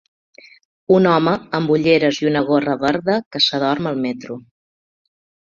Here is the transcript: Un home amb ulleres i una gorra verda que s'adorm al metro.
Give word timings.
Un 0.95 1.09
home 1.09 1.33
amb 1.57 1.73
ulleres 1.75 2.21
i 2.23 2.29
una 2.31 2.41
gorra 2.49 2.75
verda 2.85 3.19
que 3.37 3.43
s'adorm 3.49 3.93
al 3.93 4.03
metro. 4.09 4.41